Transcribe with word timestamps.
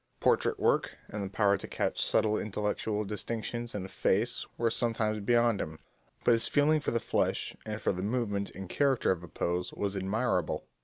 Portrait 0.19 0.59
work 0.59 0.95
and 1.09 1.23
the 1.23 1.29
power 1.29 1.57
to 1.57 1.67
catch 1.67 2.01
subtle 2.03 2.35
intellectual 2.35 3.03
distinctions 3.03 3.75
in 3.75 3.85
a 3.85 3.87
face 3.87 4.47
were 4.57 4.71
sometimes 4.71 5.19
beyond 5.19 5.61
him, 5.61 5.77
but 6.23 6.31
his 6.31 6.47
feeling 6.47 6.79
for 6.79 6.89
the 6.89 6.99
flesh, 6.99 7.55
and 7.67 7.79
for 7.79 7.91
the 7.93 8.01
movement 8.01 8.49
and 8.55 8.67
character 8.67 9.11
of 9.11 9.21
a 9.21 9.27
pose, 9.27 9.71
was 9.73 9.95
admirable. 9.95 10.65